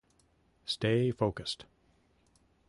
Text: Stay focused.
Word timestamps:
Stay 0.65 1.11
focused. 1.11 1.65